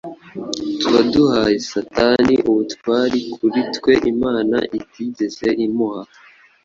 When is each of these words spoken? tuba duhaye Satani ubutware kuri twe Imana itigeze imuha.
tuba 0.79 0.99
duhaye 1.11 1.57
Satani 1.71 2.35
ubutware 2.49 3.17
kuri 3.33 3.59
twe 3.75 3.93
Imana 4.13 4.57
itigeze 4.79 5.47
imuha. 5.65 6.01